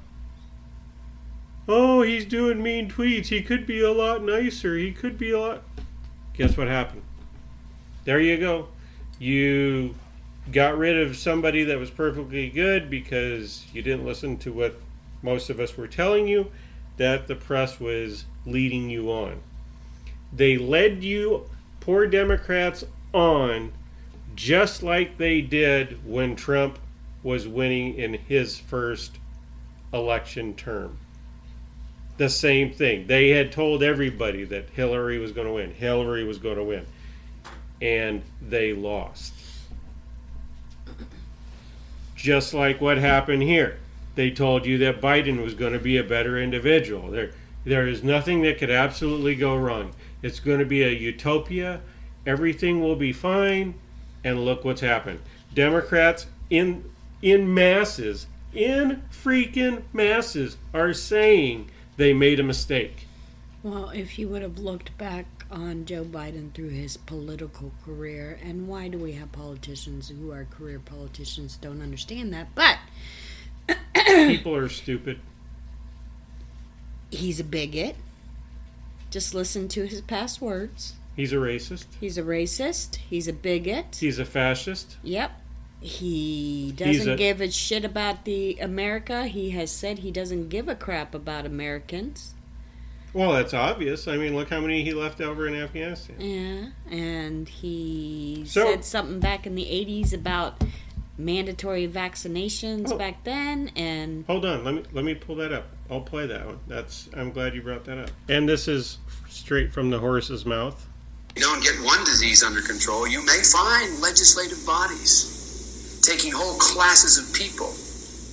Oh, 1.68 2.02
he's 2.02 2.26
doing 2.26 2.62
mean 2.62 2.92
tweets. 2.92 3.28
He 3.28 3.42
could 3.42 3.66
be 3.66 3.80
a 3.80 3.92
lot 3.92 4.22
nicer. 4.22 4.78
He 4.78 4.92
could 4.92 5.18
be 5.18 5.32
a 5.32 5.40
lot. 5.40 5.64
Guess 6.34 6.58
what 6.58 6.68
happened? 6.68 7.02
There 8.06 8.20
you 8.20 8.38
go. 8.38 8.68
You 9.20 9.96
got 10.52 10.78
rid 10.78 10.96
of 10.96 11.18
somebody 11.18 11.64
that 11.66 11.80
was 11.80 11.90
perfectly 11.90 12.50
good 12.50 12.90
because 12.90 13.66
you 13.74 13.82
didn't 13.82 14.06
listen 14.06 14.38
to 14.38 14.54
what 14.54 14.80
most 15.22 15.50
of 15.50 15.60
us 15.60 15.76
were 15.76 15.88
telling 15.88 16.28
you 16.28 16.52
that 16.98 17.28
the 17.28 17.36
press 17.36 17.80
was 17.80 18.26
leading 18.46 18.90
you 18.90 19.12
on. 19.12 19.42
They 20.32 20.58
led 20.58 21.04
you, 21.04 21.50
poor 21.80 22.06
Democrats, 22.06 22.84
on 23.14 23.74
just 24.36 24.84
like 24.84 25.18
they 25.18 25.42
did 25.42 26.06
when 26.06 26.36
Trump 26.36 26.78
was 27.24 27.48
winning 27.48 27.96
in 27.96 28.14
his 28.14 28.60
first 28.60 29.18
election 29.92 30.54
term. 30.54 31.00
The 32.18 32.30
same 32.30 32.72
thing. 32.72 33.08
They 33.08 33.30
had 33.30 33.52
told 33.52 33.82
everybody 33.82 34.44
that 34.46 34.70
Hillary 34.70 35.18
was 35.18 35.32
going 35.32 35.48
to 35.48 35.54
win. 35.54 35.74
Hillary 35.74 36.24
was 36.24 36.38
going 36.38 36.58
to 36.58 36.64
win. 36.64 36.86
And 37.82 38.22
they 38.42 38.74
lost. 38.74 39.34
Just 42.16 42.54
like 42.54 42.82
what 42.82 42.98
happened 42.98 43.44
here. 43.44 43.80
They 44.16 44.32
told 44.32 44.66
you 44.66 44.78
that 44.80 45.02
Biden 45.02 45.44
was 45.44 45.54
going 45.54 45.74
to 45.74 45.80
be 45.80 45.98
a 45.98 46.04
better 46.04 46.38
individual. 46.40 47.12
There, 47.12 47.32
there 47.66 47.88
is 47.88 48.04
nothing 48.04 48.42
that 48.44 48.58
could 48.58 48.72
absolutely 48.72 49.36
go 49.36 49.56
wrong. 49.56 49.94
It's 50.22 50.40
going 50.40 50.60
to 50.60 50.66
be 50.66 50.84
a 50.84 50.90
utopia. 50.90 51.82
Everything 52.26 52.82
will 52.82 52.96
be 52.96 53.12
fine. 53.12 53.76
And 54.24 54.44
look 54.44 54.64
what's 54.66 54.82
happened. 54.82 55.20
Democrats 55.54 56.26
in 56.50 56.84
in 57.22 57.54
masses, 57.54 58.28
in 58.54 59.02
freaking 59.12 59.84
masses, 59.94 60.58
are 60.74 60.94
saying 60.94 61.70
they 61.98 62.14
made 62.14 62.40
a 62.40 62.44
mistake. 62.44 63.08
Well, 63.64 63.90
if 63.90 64.20
you 64.20 64.28
would 64.30 64.42
have 64.42 64.60
looked 64.60 64.96
back 64.98 65.26
on 65.52 65.86
Joe 65.86 66.04
Biden 66.04 66.54
through 66.54 66.70
his 66.70 66.98
political 66.98 67.72
career, 67.84 68.40
and 68.44 68.68
why 68.68 68.88
do 68.88 68.98
we 68.98 69.14
have 69.14 69.32
politicians 69.32 70.10
who 70.10 70.32
are 70.32 70.46
career 70.46 70.80
politicians 70.80 71.58
don't 71.58 71.82
understand 71.82 72.34
that? 72.34 72.48
But 72.56 72.78
People 74.06 74.56
are 74.56 74.70
stupid. 74.70 75.20
he's 77.12 77.40
a 77.40 77.44
bigot. 77.44 77.96
Just 79.12 79.34
listen 79.34 79.68
to 79.70 79.86
his 79.86 80.02
past 80.02 80.42
words. 80.42 80.94
He's 81.16 81.32
a 81.32 81.38
racist. 81.38 81.86
He's 82.02 82.18
a 82.18 82.24
racist. 82.24 82.96
He's 82.96 83.28
a 83.28 83.34
bigot. 83.34 83.98
He's 84.02 84.20
a 84.20 84.26
fascist. 84.26 84.98
Yep. 85.04 85.32
He 85.80 86.74
doesn't 86.76 87.14
a- 87.14 87.16
give 87.16 87.40
a 87.40 87.50
shit 87.50 87.86
about 87.86 88.26
the 88.26 88.58
America. 88.60 89.26
He 89.28 89.52
has 89.52 89.72
said 89.72 90.00
he 90.00 90.12
doesn't 90.12 90.50
give 90.50 90.68
a 90.68 90.76
crap 90.76 91.16
about 91.16 91.46
Americans. 91.46 92.34
Well, 93.16 93.32
that's 93.32 93.54
obvious. 93.54 94.10
I 94.10 94.18
mean, 94.18 94.36
look 94.36 94.50
how 94.50 94.60
many 94.60 94.84
he 94.84 94.94
left 94.94 95.22
over 95.22 95.48
in 95.48 95.56
Afghanistan. 95.56 96.18
Yeah, 96.20 96.94
and 96.94 97.48
he 97.48 98.44
So- 98.46 98.66
said 98.66 98.84
something 98.84 99.22
back 99.22 99.48
in 99.48 99.56
the 99.56 99.64
80s 99.72 100.12
about 100.12 100.62
mandatory 101.18 101.88
vaccinations 101.88 102.92
Oh. 102.92 102.98
back 102.98 103.24
then 103.24 103.72
and 103.74 104.26
Hold 104.28 104.44
on, 104.44 104.66
let 104.66 104.74
me 104.74 104.84
let 104.92 105.06
me 105.06 105.14
pull 105.16 105.38
that 105.38 105.54
up. 105.54 105.68
I'll 105.90 106.02
play 106.02 106.28
that 106.28 106.46
one. 106.46 106.60
That's 106.68 107.08
I'm 107.16 107.32
glad 107.32 107.56
you 107.56 107.62
brought 107.62 107.86
that 107.86 107.98
up. 107.98 108.10
And 108.28 108.50
this 108.50 108.68
is 108.68 108.98
straight 109.30 109.72
from 109.72 109.92
the 109.92 110.00
horse's 110.00 110.46
mouth. 110.46 110.86
you 111.38 111.42
don't 111.42 111.64
get 111.64 111.76
one 111.84 112.04
disease 112.04 112.44
under 112.44 112.62
control, 112.62 113.08
you 113.08 113.22
may 113.26 113.42
find 113.44 114.02
legislative 114.02 114.66
bodies 114.66 116.00
taking 116.02 116.32
whole 116.34 116.56
classes 116.60 117.18
of 117.18 117.34
people 117.34 117.68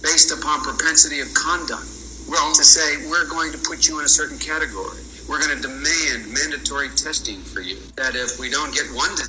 based 0.03 0.33
upon 0.33 0.61
propensity 0.63 1.21
of 1.21 1.33
conduct. 1.35 1.87
Well, 2.33 2.55
to 2.55 2.65
say 2.65 3.07
we're 3.11 3.29
going 3.29 3.53
to 3.53 3.59
put 3.59 3.87
you 3.87 3.99
in 3.99 4.07
a 4.07 4.09
certain 4.09 4.39
category, 4.39 4.97
we're 5.29 5.39
going 5.39 5.55
to 5.55 5.61
demand 5.61 6.33
mandatory 6.33 6.89
testing 6.89 7.43
for 7.43 7.61
you. 7.61 7.77
That 7.97 8.15
if 8.17 8.39
we 8.41 8.49
don't 8.49 8.73
get 8.75 8.87
one 8.95 9.11
disease, 9.11 9.29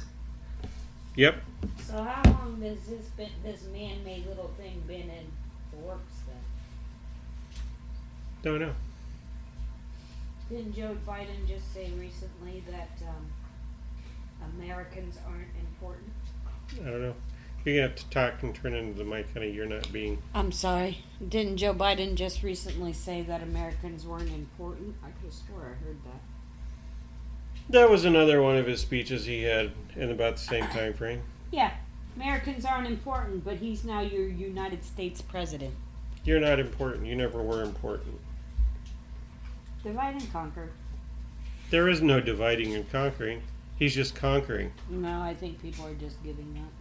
Yep. 1.18 1.36
so 1.86 2.02
how 2.02 2.24
long 2.32 2.62
has 2.62 2.78
this 2.88 3.06
been 3.18 3.30
this 3.44 3.64
man-made 3.74 4.26
little 4.26 4.52
thing 4.58 4.82
been 4.88 5.10
in 5.12 5.26
the 5.72 5.78
works 5.86 6.14
then 6.26 6.42
Don't 8.42 8.60
know. 8.62 8.74
didn't 10.50 10.74
joe 10.74 10.98
biden 11.06 11.48
just 11.48 11.72
say 11.72 11.92
recently 12.00 12.64
that 12.72 12.90
um, 13.08 14.52
americans 14.60 15.20
aren't 15.28 15.54
important 15.60 16.12
I 16.82 16.90
don't 16.90 17.02
know. 17.04 17.16
You're 17.66 17.76
gonna 17.76 17.88
have 17.88 17.96
to 17.98 18.10
talk 18.10 18.44
and 18.44 18.54
turn 18.54 18.74
into 18.74 18.98
the 18.98 19.06
mic, 19.06 19.32
honey. 19.34 19.52
You're 19.52 19.66
not 19.66 19.92
being. 19.94 20.18
i'm 20.34 20.52
sorry 20.52 21.00
didn't 21.26 21.58
joe 21.58 21.74
biden 21.74 22.16
just 22.16 22.44
recently 22.44 22.92
say 22.92 23.22
that 23.22 23.42
americans 23.42 24.06
weren't 24.06 24.30
important 24.32 24.96
i 25.04 25.08
could 25.12 25.26
have 25.26 25.34
swore 25.34 25.62
i 25.62 25.86
heard 25.86 25.98
that 26.04 26.20
That 27.70 27.90
was 27.90 28.04
another 28.04 28.42
one 28.42 28.58
of 28.58 28.68
his 28.68 28.82
speeches 28.82 29.26
he 29.26 29.44
had 29.44 29.72
in 29.96 30.12
about 30.12 30.36
the 30.36 30.42
same 30.42 30.66
time 30.68 30.94
frame. 30.94 31.22
Yeah, 31.52 31.72
Americans 32.18 32.66
aren't 32.66 32.88
important, 32.88 33.46
but 33.46 33.56
he's 33.58 33.86
now 33.86 34.02
your 34.02 34.28
United 34.28 34.84
States 34.84 35.22
president. 35.22 35.74
You're 36.26 36.42
not 36.42 36.60
important. 36.60 37.06
You 37.06 37.16
never 37.16 37.42
were 37.42 37.62
important. 37.62 38.20
Divide 39.84 40.16
and 40.16 40.32
conquer. 40.34 40.70
There 41.70 41.88
is 41.88 42.02
no 42.02 42.20
dividing 42.20 42.74
and 42.76 42.90
conquering. 42.92 43.42
He's 43.80 43.96
just 43.96 44.14
conquering. 44.16 44.72
No, 44.90 45.22
I 45.22 45.34
think 45.34 45.62
people 45.62 45.86
are 45.86 45.94
just 45.96 46.22
giving 46.24 46.58
up. 46.60 46.72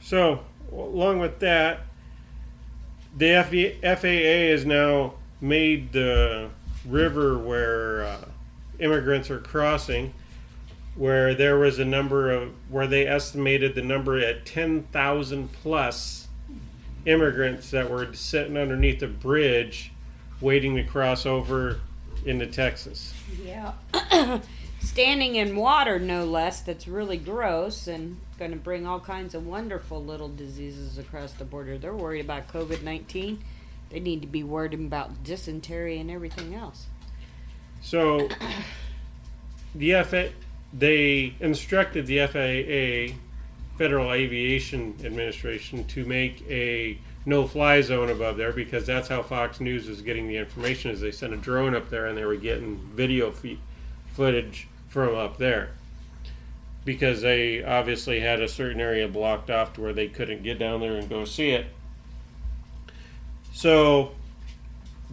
So, 0.00 0.40
along 0.72 1.20
with 1.20 1.38
that, 1.40 1.80
the 3.16 3.44
FAA 3.82 4.50
has 4.50 4.64
now 4.64 5.14
made 5.40 5.92
the 5.92 6.50
river 6.86 7.38
where 7.38 8.04
uh, 8.04 8.24
immigrants 8.78 9.30
are 9.30 9.38
crossing, 9.38 10.12
where 10.96 11.34
there 11.34 11.58
was 11.58 11.78
a 11.78 11.84
number 11.84 12.30
of, 12.30 12.52
where 12.68 12.86
they 12.86 13.06
estimated 13.06 13.74
the 13.74 13.82
number 13.82 14.18
at 14.18 14.46
10,000 14.46 15.52
plus 15.52 16.28
immigrants 17.06 17.70
that 17.70 17.88
were 17.88 18.12
sitting 18.14 18.56
underneath 18.56 19.02
a 19.02 19.06
bridge 19.06 19.92
waiting 20.40 20.76
to 20.76 20.82
cross 20.82 21.26
over 21.26 21.80
into 22.24 22.46
Texas. 22.46 23.14
Yeah. 23.44 23.72
Standing 24.80 25.36
in 25.36 25.56
water, 25.56 25.98
no 25.98 26.24
less, 26.24 26.62
that's 26.62 26.88
really 26.88 27.18
gross 27.18 27.86
and 27.86 28.18
going 28.38 28.50
to 28.50 28.56
bring 28.56 28.86
all 28.86 28.98
kinds 28.98 29.34
of 29.34 29.46
wonderful 29.46 30.02
little 30.02 30.28
diseases 30.28 30.96
across 30.96 31.32
the 31.32 31.44
border. 31.44 31.76
They're 31.76 31.94
worried 31.94 32.24
about 32.24 32.48
COVID 32.48 32.82
19. 32.82 33.44
They 33.90 34.00
need 34.00 34.22
to 34.22 34.26
be 34.26 34.42
worried 34.42 34.72
about 34.72 35.22
dysentery 35.22 35.98
and 35.98 36.10
everything 36.10 36.54
else. 36.54 36.86
So 37.82 38.28
the 39.74 40.02
FAA, 40.02 40.28
they 40.72 41.34
instructed 41.40 42.06
the 42.06 42.26
FAA, 42.26 43.16
Federal 43.76 44.12
Aviation 44.12 44.96
Administration, 45.04 45.84
to 45.88 46.06
make 46.06 46.42
a 46.48 46.98
no-fly 47.26 47.82
zone 47.82 48.08
above 48.08 48.38
there 48.38 48.52
because 48.52 48.86
that's 48.86 49.08
how 49.08 49.22
Fox 49.22 49.60
News 49.60 49.88
is 49.88 50.00
getting 50.00 50.26
the 50.26 50.38
information. 50.38 50.90
Is 50.90 51.00
they 51.02 51.10
sent 51.10 51.34
a 51.34 51.36
drone 51.36 51.74
up 51.74 51.90
there 51.90 52.06
and 52.06 52.16
they 52.16 52.24
were 52.24 52.36
getting 52.36 52.76
video 52.94 53.32
footage 54.14 54.68
from 54.90 55.14
up 55.14 55.38
there 55.38 55.70
because 56.84 57.22
they 57.22 57.62
obviously 57.62 58.20
had 58.20 58.42
a 58.42 58.48
certain 58.48 58.80
area 58.80 59.06
blocked 59.08 59.50
off 59.50 59.72
to 59.74 59.80
where 59.80 59.92
they 59.92 60.08
couldn't 60.08 60.42
get 60.42 60.58
down 60.58 60.80
there 60.80 60.96
and 60.96 61.08
go 61.08 61.24
see 61.24 61.50
it. 61.50 61.66
So 63.52 64.12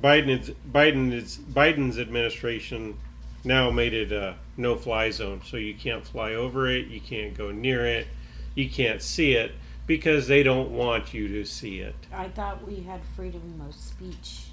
Biden 0.02 0.42
is, 0.42 0.52
Biden 0.72 1.14
is, 1.14 1.38
Biden's 1.38 2.00
administration 2.00 2.98
now 3.44 3.70
made 3.70 3.94
it 3.94 4.12
a 4.12 4.36
no-fly 4.58 5.12
zone, 5.12 5.42
so 5.46 5.58
you 5.58 5.74
can't 5.74 6.06
fly 6.06 6.34
over 6.34 6.70
it, 6.70 6.88
you 6.88 7.00
can't 7.00 7.38
go 7.38 7.52
near 7.52 7.86
it, 7.86 8.08
you 8.56 8.70
can't 8.70 9.02
see 9.02 9.34
it 9.34 9.52
because 9.86 10.28
they 10.28 10.44
don't 10.44 10.72
want 10.72 11.14
you 11.14 11.28
to 11.28 11.46
see 11.46 11.80
it. 11.80 11.96
I 12.14 12.28
thought 12.30 12.68
we 12.68 12.82
had 12.82 13.02
freedom 13.16 13.62
of 13.68 13.74
speech. 13.76 14.48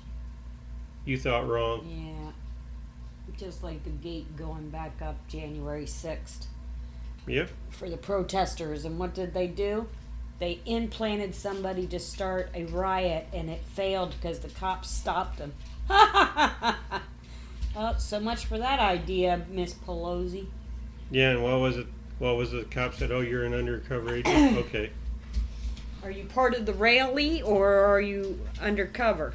You 1.05 1.19
thought 1.19 1.49
wrong. 1.49 1.87
Yeah. 1.87 2.33
Just 3.39 3.63
like 3.63 3.83
the 3.85 3.91
gate 3.91 4.37
going 4.37 4.71
back 4.71 5.03
up 5.03 5.17
January 5.29 5.87
6th 5.87 6.47
Yep. 7.27 7.51
for 7.71 7.89
the 7.89 7.97
protesters. 7.97 8.85
And 8.85 8.99
what 8.99 9.15
did 9.15 9.35
they 9.35 9.47
do? 9.47 9.87
They 10.39 10.61
implanted 10.67 11.35
somebody 11.35 11.87
to 11.89 11.99
start 11.99 12.51
a 12.55 12.65
riot 12.65 13.27
and 13.33 13.49
it 13.49 13.63
failed 13.75 14.15
because 14.21 14.41
the 14.41 14.49
cops 14.49 14.91
stopped 14.91 15.39
them. 15.39 15.53
oh, 15.91 16.77
so 17.99 18.21
much 18.21 18.47
for 18.47 18.59
that 18.59 18.79
idea, 18.81 19.45
Miss 19.51 19.75
Pelosi. 19.75 20.47
Yeah, 21.11 21.31
and 21.31 21.43
what 21.43 21.61
was 21.61 21.77
it? 21.77 21.87
What 22.19 22.37
was 22.37 22.53
it? 22.53 22.69
The 22.69 22.75
cop 22.75 22.95
said, 22.95 23.11
"Oh, 23.11 23.21
you're 23.21 23.45
an 23.45 23.55
undercover 23.55 24.15
agent." 24.15 24.57
okay. 24.67 24.91
Are 26.03 26.11
you 26.11 26.25
part 26.25 26.55
of 26.55 26.67
the 26.67 26.75
rally 26.75 27.41
or 27.41 27.73
are 27.73 28.01
you 28.01 28.39
undercover? 28.61 29.33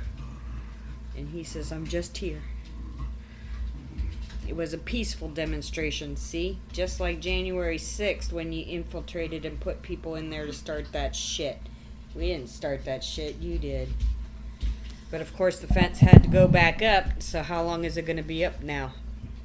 And 1.18 1.27
he 1.29 1.44
says, 1.44 1.72
I'm 1.72 1.88
just 1.88 2.15
here. 2.18 2.41
It 4.50 4.56
was 4.56 4.74
a 4.74 4.79
peaceful 4.79 5.29
demonstration, 5.29 6.15
see? 6.15 6.58
Just 6.74 7.00
like 7.00 7.20
January 7.20 7.77
6th 7.77 8.32
when 8.34 8.51
you 8.51 8.65
infiltrated 8.65 9.46
and 9.46 9.60
put 9.60 9.84
people 9.84 10.15
in 10.15 10.32
there 10.32 10.48
to 10.48 10.53
start 10.53 10.91
that 10.91 11.15
shit. 11.15 11.60
We 12.15 12.29
didn't 12.29 12.50
start 12.50 12.84
that 12.86 13.03
shit, 13.03 13.36
you 13.36 13.60
did. 13.60 13.89
But 15.12 15.22
of 15.22 15.36
course, 15.36 15.60
the 15.60 15.68
fence 15.68 16.00
had 16.00 16.24
to 16.24 16.29
go 16.29 16.48
back 16.48 16.82
up, 16.82 17.22
so 17.22 17.44
how 17.44 17.62
long 17.62 17.86
is 17.86 17.96
it 17.96 18.08
going 18.08 18.18
to 18.18 18.24
be 18.24 18.44
up 18.44 18.63
now? 18.63 18.94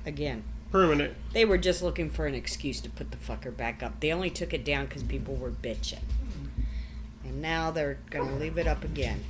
Again. 0.06 0.42
Permanent. 0.72 1.12
They 1.34 1.44
were 1.44 1.58
just 1.58 1.82
looking 1.82 2.08
for 2.08 2.24
an 2.24 2.34
excuse 2.34 2.80
to 2.80 2.88
put 2.88 3.10
the 3.10 3.18
fucker 3.18 3.54
back 3.54 3.82
up. 3.82 4.00
They 4.00 4.10
only 4.10 4.30
took 4.30 4.54
it 4.54 4.64
down 4.64 4.86
because 4.86 5.02
people 5.02 5.36
were 5.36 5.50
bitching. 5.50 6.00
And 7.22 7.42
now 7.42 7.70
they're 7.70 7.98
going 8.08 8.26
to 8.26 8.34
leave 8.36 8.56
it 8.56 8.66
up 8.66 8.82
again. 8.82 9.22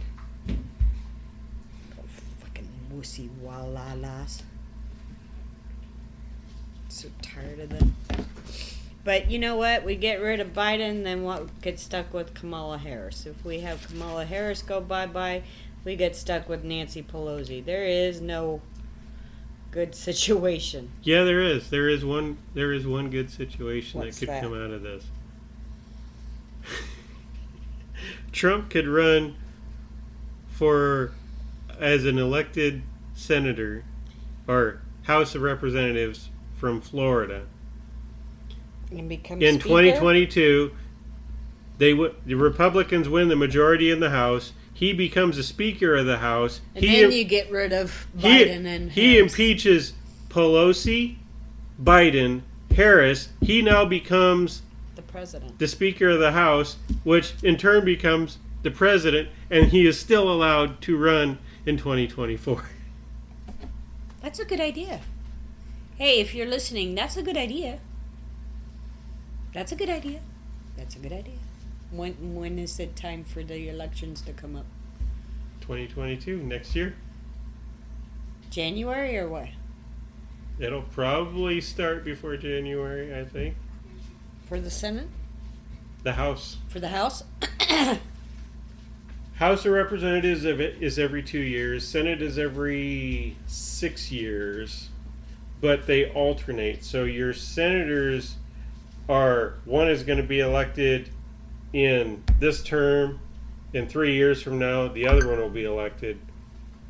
Fucking 2.39 2.69
wussy 2.93 3.29
wallalas. 3.43 4.43
So 6.95 7.09
tired 7.23 7.59
of 7.59 7.71
them. 7.71 7.97
But 9.03 9.29
you 9.29 9.37
know 9.37 9.57
what? 9.57 9.83
We 9.83 9.97
get 9.97 10.21
rid 10.21 10.39
of 10.39 10.55
Biden, 10.55 11.03
then 11.03 11.25
what 11.25 11.61
get 11.61 11.81
stuck 11.81 12.15
with 12.15 12.35
Kamala 12.35 12.79
Harris. 12.79 13.27
If 13.27 13.45
we 13.45 13.61
have 13.61 13.85
Kamala 13.89 14.25
Harris 14.25 14.63
go 14.63 14.81
bye 14.81 15.07
bye, 15.07 15.43
we 15.85 15.97
get 15.97 16.15
stuck 16.15 16.49
with 16.49 16.63
Nancy 16.63 17.03
Pelosi. 17.03 17.65
There 17.65 17.85
is 17.85 18.21
no 18.21 18.63
good 19.73 19.93
situation. 19.97 20.93
Yeah, 21.03 21.25
there 21.25 21.41
is. 21.41 21.69
There 21.69 21.89
is 21.89 22.05
one. 22.05 22.39
There 22.55 22.73
is 22.73 22.87
one 22.87 23.11
good 23.11 23.29
situation 23.29 23.99
What's 23.99 24.21
that 24.21 24.27
could 24.27 24.33
that? 24.33 24.43
come 24.43 24.55
out 24.55 24.71
of 24.71 24.83
this. 24.83 25.05
Trump 28.31 28.71
could 28.71 28.87
run 28.87 29.35
for 30.49 31.11
as 31.77 32.05
an 32.05 32.21
elected 32.21 32.83
senator 33.17 33.83
or 34.47 34.81
House 35.03 35.35
of 35.35 35.43
Representatives 35.43 36.29
from 36.57 36.81
Florida 36.81 37.43
And 38.91 39.09
become 39.09 39.43
in 39.43 39.55
speaker? 39.55 39.69
2022. 39.69 40.73
They 41.79 41.93
would 41.93 42.15
the 42.25 42.35
Republicans 42.35 43.09
win 43.09 43.29
the 43.29 43.37
majority 43.37 43.91
in 43.91 44.01
the 44.01 44.11
House. 44.11 44.53
He 44.73 44.93
becomes 44.93 45.37
the 45.37 45.43
Speaker 45.43 45.95
of 45.95 46.07
the 46.07 46.19
House. 46.19 46.61
And 46.75 46.85
he 46.85 47.01
then 47.01 47.13
you 47.13 47.25
get 47.25 47.51
rid 47.51 47.73
of 47.73 48.07
he, 48.17 48.29
Biden 48.29 48.67
and 48.67 48.91
he 48.91 49.15
Harris. 49.15 49.33
impeaches 49.33 49.93
Pelosi, 50.29 51.17
Biden, 51.83 52.43
Harris. 52.75 53.29
He 53.41 53.63
now 53.63 53.85
becomes 53.85 54.63
the 54.97 55.03
president. 55.03 55.59
the 55.59 55.69
Speaker 55.69 56.11
of 56.11 56.19
the 56.19 56.33
House, 56.33 56.77
which 57.05 57.35
in 57.43 57.57
turn 57.57 57.85
becomes 57.85 58.39
the 58.63 58.71
President, 58.71 59.29
and 59.51 59.67
he 59.67 59.87
is 59.87 59.99
still 59.99 60.33
allowed 60.33 60.81
to 60.83 60.97
run 60.97 61.39
in 61.67 61.77
2024. 61.77 62.65
That's 64.23 64.39
a 64.39 64.45
good 64.45 64.61
idea. 64.61 65.01
Hey, 65.97 66.21
if 66.21 66.35
you're 66.35 66.47
listening, 66.47 66.97
that's 66.97 67.17
a 67.17 67.23
good 67.23 67.37
idea. 67.37 67.79
That's 69.53 69.71
a 69.71 69.77
good 69.77 69.89
idea. 69.89 70.21
That's 70.77 70.97
a 70.97 70.99
good 70.99 71.13
idea. 71.13 71.39
When 71.93 72.35
when 72.35 72.59
is 72.59 72.81
it 72.81 72.97
time 72.97 73.23
for 73.23 73.45
the 73.45 73.69
elections 73.69 74.21
to 74.23 74.33
come 74.33 74.57
up? 74.57 74.67
2022 75.61 76.43
next 76.43 76.75
year. 76.75 76.97
January 78.51 79.17
or 79.17 79.29
what? 79.29 79.49
It'll 80.59 80.83
probably 80.83 81.61
start 81.61 82.05
before 82.05 82.37
January, 82.37 83.15
I 83.17 83.25
think. 83.25 83.55
For 84.49 84.59
the 84.61 84.71
Senate? 84.71 85.09
The 86.03 86.15
House 86.15 86.59
For 86.69 86.81
the 86.81 86.89
House? 86.89 87.23
House 89.35 89.65
of 89.65 89.73
Representatives 89.73 90.45
of 90.45 90.61
it 90.61 90.83
is 90.83 90.99
every 90.99 91.23
two 91.23 91.41
years. 91.41 91.87
Senate 91.87 92.21
is 92.21 92.37
every 92.39 93.37
six 93.47 94.11
years, 94.11 94.91
but 95.61 95.87
they 95.87 96.11
alternate. 96.11 96.85
So 96.85 97.05
your 97.05 97.33
senators 97.33 98.37
are 99.09 99.55
one 99.65 99.89
is 99.89 100.03
going 100.03 100.19
to 100.19 100.25
be 100.25 100.41
elected 100.41 101.11
in 101.73 102.23
this 102.39 102.63
term. 102.63 103.21
In 103.73 103.89
three 103.89 104.15
years 104.15 104.41
from 104.41 104.59
now, 104.59 104.89
the 104.89 105.07
other 105.07 105.29
one 105.29 105.39
will 105.39 105.51
be 105.51 105.65
elected. 105.65 106.19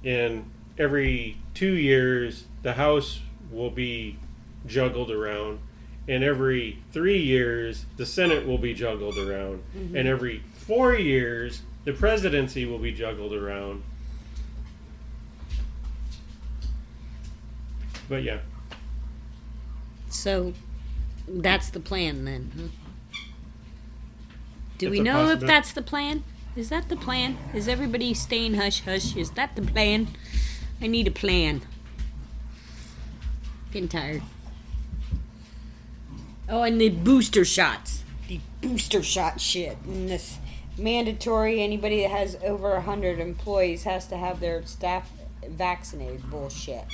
In 0.02 0.50
every 0.78 1.38
two 1.54 1.72
years, 1.72 2.44
the 2.62 2.74
House 2.74 3.20
will 3.50 3.70
be 3.70 4.18
juggled 4.66 5.10
around. 5.10 5.60
And 6.06 6.22
every 6.22 6.78
three 6.92 7.18
years, 7.18 7.86
the 7.96 8.04
Senate 8.04 8.46
will 8.46 8.58
be 8.58 8.74
juggled 8.74 9.16
around. 9.16 9.62
Mm-hmm. 9.74 9.96
And 9.96 10.06
every 10.06 10.42
four 10.66 10.94
years, 10.94 11.62
the 11.84 11.92
presidency 11.92 12.66
will 12.66 12.78
be 12.78 12.92
juggled 12.92 13.32
around. 13.32 13.82
But 18.08 18.22
yeah, 18.22 18.40
So 20.14 20.54
that's 21.28 21.70
the 21.70 21.80
plan 21.80 22.24
then, 22.24 22.52
huh? 22.56 23.18
Do 24.78 24.86
It's 24.86 24.92
we 24.92 25.00
know 25.00 25.28
if 25.30 25.40
that's 25.40 25.72
the 25.72 25.82
plan? 25.82 26.24
Is 26.56 26.68
that 26.68 26.88
the 26.88 26.96
plan? 26.96 27.36
Is 27.52 27.68
everybody 27.68 28.14
staying 28.14 28.54
hush 28.54 28.80
hush? 28.80 29.16
Is 29.16 29.32
that 29.32 29.56
the 29.56 29.62
plan? 29.62 30.08
I 30.80 30.86
need 30.86 31.08
a 31.08 31.10
plan. 31.10 31.62
Getting 33.72 33.88
tired. 33.88 34.22
Oh, 36.48 36.62
and 36.62 36.80
the 36.80 36.90
booster 36.90 37.44
shots. 37.44 38.04
The 38.28 38.40
booster 38.60 39.02
shot 39.02 39.40
shit. 39.40 39.76
And 39.84 40.08
this 40.08 40.38
mandatory, 40.78 41.60
anybody 41.60 42.02
that 42.02 42.10
has 42.10 42.36
over 42.42 42.70
100 42.74 43.18
employees 43.18 43.84
has 43.84 44.06
to 44.08 44.16
have 44.16 44.40
their 44.40 44.64
staff 44.64 45.10
vaccinated. 45.48 46.30
Bullshit. 46.30 46.84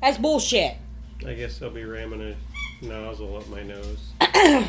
That's 0.00 0.18
bullshit. 0.18 0.76
I 1.26 1.34
guess 1.34 1.58
they'll 1.58 1.70
be 1.70 1.84
ramming 1.84 2.20
a 2.20 2.34
nozzle 2.84 3.36
up 3.36 3.48
my 3.48 3.62
nose. 3.62 4.12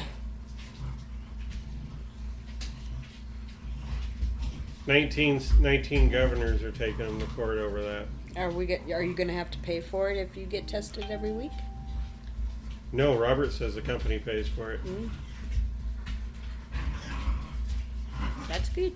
Nineteen, 4.86 5.42
19 5.60 6.10
governors 6.10 6.62
are 6.62 6.72
taking 6.72 7.06
them 7.06 7.20
to 7.20 7.26
court 7.28 7.58
over 7.58 7.82
that. 7.82 8.06
Are 8.36 8.52
we? 8.52 8.66
Get, 8.66 8.82
are 8.92 9.02
you 9.02 9.14
going 9.14 9.30
to 9.30 9.34
have 9.34 9.50
to 9.52 9.58
pay 9.60 9.80
for 9.82 10.12
it 10.12 10.18
if 10.18 10.36
you 10.36 10.46
get 10.46 10.68
tested 10.68 11.06
every 11.10 11.32
week? 11.32 11.54
No, 12.92 13.18
Robert 13.18 13.52
says 13.54 13.76
the 13.76 13.82
company 13.82 14.20
pays 14.20 14.48
for 14.48 14.74
it. 14.74 14.84
Mm. 14.84 15.10
That's 18.48 18.70
good. 18.70 18.94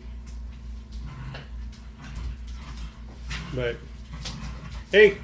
But 3.55 3.77
hey, 4.91 5.17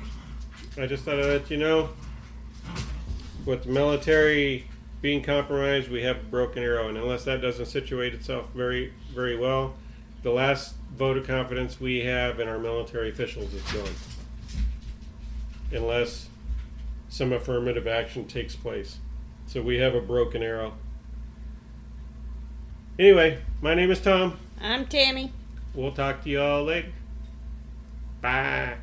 I 0.77 0.87
just 0.87 1.03
thought 1.03 1.19
I'd 1.19 1.25
let 1.25 1.51
you 1.51 1.57
know. 1.57 1.89
With 3.45 3.63
the 3.63 3.69
military 3.69 4.67
being 5.01 5.21
compromised, 5.21 5.89
we 5.89 6.03
have 6.03 6.17
a 6.17 6.23
broken 6.23 6.63
arrow, 6.63 6.87
and 6.87 6.97
unless 6.97 7.25
that 7.25 7.41
doesn't 7.41 7.65
situate 7.65 8.13
itself 8.13 8.47
very, 8.55 8.93
very 9.13 9.37
well, 9.37 9.75
the 10.23 10.31
last 10.31 10.75
vote 10.95 11.17
of 11.17 11.27
confidence 11.27 11.79
we 11.79 12.01
have 12.01 12.39
in 12.39 12.47
our 12.47 12.57
military 12.57 13.09
officials 13.09 13.53
is 13.53 13.61
gone. 13.71 13.93
Unless 15.73 16.29
some 17.09 17.33
affirmative 17.33 17.85
action 17.85 18.25
takes 18.25 18.55
place. 18.55 18.99
So 19.45 19.61
we 19.61 19.77
have 19.77 19.93
a 19.93 20.01
broken 20.01 20.41
arrow. 20.41 20.73
Anyway, 22.97 23.39
my 23.61 23.73
name 23.75 23.91
is 23.91 23.99
Tom. 23.99 24.39
I'm 24.61 24.85
Tammy. 24.85 25.31
we'll 25.73 25.91
talk 25.91 26.23
to 26.23 26.29
you 26.29 26.41
all 26.41 26.63
later. 26.63 26.89
Bye. 28.21 28.77